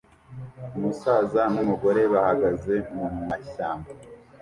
Umusaza 0.77 1.41
numugore 1.53 2.01
bahagaze 2.13 2.73
mumashyamba 2.93 3.89